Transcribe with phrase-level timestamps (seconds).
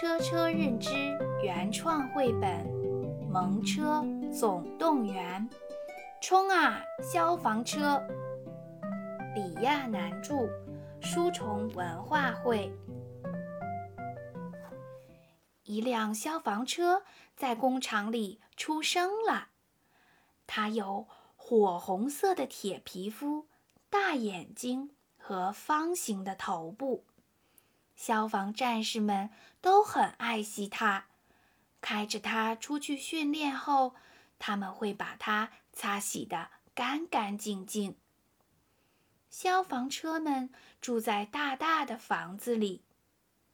[0.00, 0.90] 车车认知
[1.42, 2.50] 原创绘本
[3.28, 5.46] 《萌车总动员》，
[6.22, 6.82] 冲啊！
[7.02, 8.02] 消防车！
[9.34, 10.48] 李亚男著，
[11.02, 12.72] 书虫文化会。
[15.64, 17.02] 一辆消防车
[17.36, 19.48] 在工厂里出生了，
[20.46, 21.06] 它有
[21.36, 23.48] 火红色的铁皮肤、
[23.90, 27.04] 大眼睛和方形的头部。
[28.00, 29.28] 消防战士们
[29.60, 31.04] 都很爱惜它，
[31.82, 33.94] 开着它出去训练后，
[34.38, 37.98] 他们会把它擦洗得干干净净。
[39.28, 42.82] 消防车们住在大大的房子里，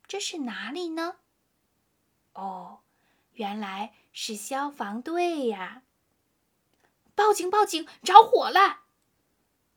[0.06, 1.16] 这是哪里呢？
[2.34, 2.82] 哦，
[3.32, 5.82] 原来是消防队呀！
[7.16, 7.50] 报警！
[7.50, 7.84] 报警！
[8.04, 8.82] 着火了！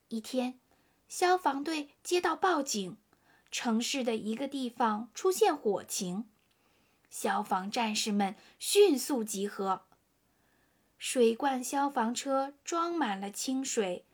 [0.10, 0.60] 一天，
[1.08, 2.98] 消防队接到报警。
[3.52, 6.30] 城市的一个地方出现火情，
[7.10, 9.84] 消防战士们迅速集合。
[10.98, 14.06] 水罐消防车装满了清水，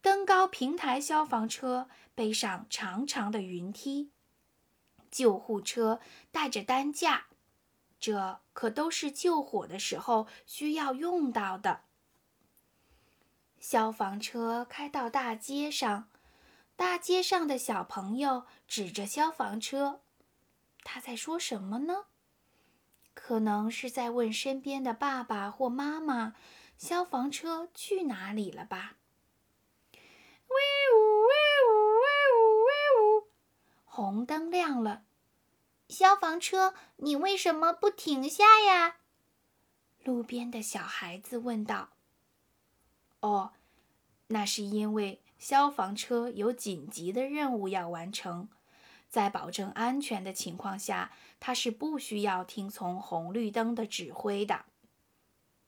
[0.00, 4.10] 登高平台消防车背上长长的云梯，
[5.10, 7.26] 救护车带着担架，
[8.00, 11.82] 这可都是救火的时候需要用到的。
[13.60, 16.08] 消防车开到大街上。
[16.82, 20.00] 大街上的小朋友指着消防车，
[20.82, 22.06] 他在说什么呢？
[23.14, 26.34] 可能是在问身边的爸爸或妈妈
[26.76, 28.96] ：“消防车去哪里了吧？”
[30.48, 30.56] 喂
[30.92, 31.28] 呜喂
[31.68, 32.02] 呜喂
[32.34, 32.72] 呜喂
[33.20, 33.28] 呜，
[33.84, 35.04] 红灯亮了。
[35.88, 38.96] 消防车，你为什么不停下呀？
[40.02, 41.90] 路边的小孩子问道。
[43.22, 43.52] “哦，
[44.26, 48.48] 那是因为……”消防车有紧急的任务要完成，
[49.08, 54.66] 在保证安全的情况下，它是不需要听从红绿灯的指挥的。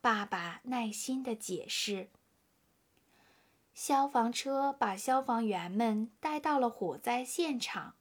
[0.01, 2.09] 爸爸耐心地解释。
[3.75, 7.97] 消防车把消防员们带到了火灾现场，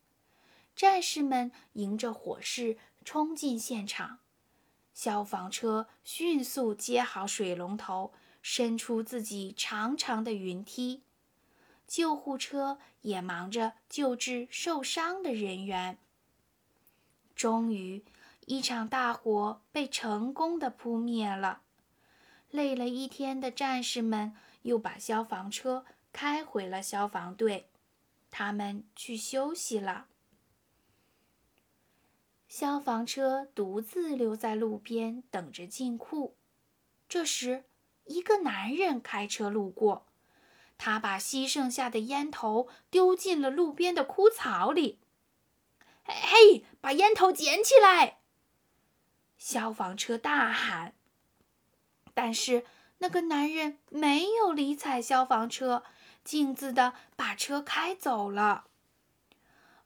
[0.76, 4.20] 战士们迎着火势冲进现场。
[4.94, 11.02] 消防车迅速接好水龙头，伸出自己长长的云梯。
[11.88, 15.98] 救护车也忙着救治受伤的人员。
[17.36, 18.04] 终于，
[18.46, 21.62] 一场大火被成功的扑灭了。
[22.50, 27.70] 累了一天的战士们又把消防车开回了消防队，
[28.30, 30.08] 他们去休息了。
[32.48, 36.36] 消防车独自留在路边等着进库。
[37.10, 37.64] 这时，
[38.06, 40.06] 一个男人开车路过。
[40.78, 45.00] 他把吸剩下的烟头丢进了路边的枯草里。
[46.04, 48.20] 嘿，把烟头捡起来！
[49.38, 50.94] 消防车大喊。
[52.14, 52.66] 但是
[52.98, 55.84] 那个男人没有理睬消防车，
[56.24, 58.66] 径自的把车开走了。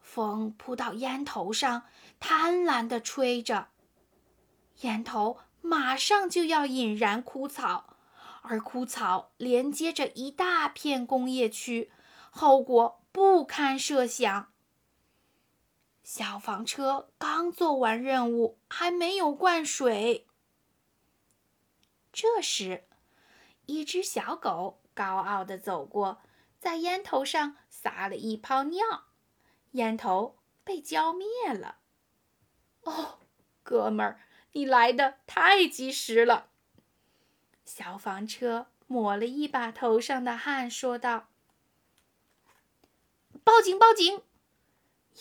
[0.01, 1.83] 风扑到烟头上，
[2.19, 3.67] 贪婪的吹着，
[4.81, 7.96] 烟头马上就要引燃枯草。
[8.47, 11.91] 而枯草连接着一大片工业区，
[12.29, 14.51] 后果不堪设想。
[16.03, 20.27] 消防车刚做完任务，还没有灌水。
[22.13, 22.87] 这时，
[23.65, 26.21] 一只小狗高傲地走过，
[26.59, 28.85] 在烟头上撒了一泡尿，
[29.71, 31.79] 烟头被浇灭了。
[32.81, 33.19] 哦，
[33.61, 34.21] 哥们儿，
[34.53, 36.46] 你来的太及时了。
[37.67, 41.27] 消防车抹了一把头上的汗，说道
[43.43, 43.77] ：“报警！
[43.77, 44.23] 报警！”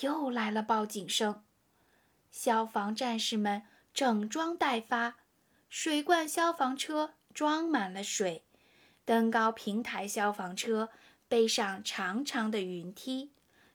[0.02, 1.44] 又来了报警声。
[2.30, 5.16] 消防战士们整装待发，
[5.68, 8.44] 水罐消防车装满了水，
[9.04, 10.90] 登高平台消防车
[11.26, 13.32] 背上长长的云梯，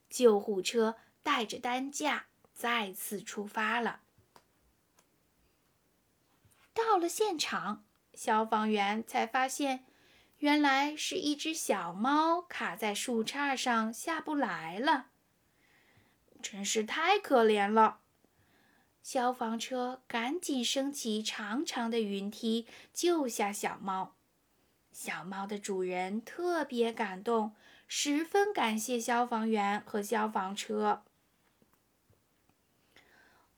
[0.10, 4.00] 救护车带着担架再次出发了。
[6.74, 7.84] 到了现场。
[8.14, 9.86] 消防员才发现，
[10.38, 15.08] 原来是一只小猫卡在树杈上下不来了，
[16.42, 18.00] 真是太可怜了。
[19.02, 24.16] 消防车赶紧升起长长的云梯救下小猫。
[24.92, 27.56] 小猫的主人特别感动，
[27.88, 31.04] 十分感谢消防员和消防车。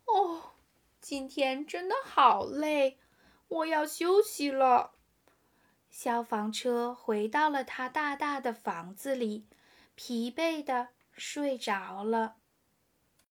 [0.05, 0.51] 哦，
[1.01, 2.99] 今天真的好累。
[3.53, 4.93] 我要休息了。
[5.89, 9.45] 消防车回到了他大大的房子里，
[9.93, 12.37] 疲惫的睡着了。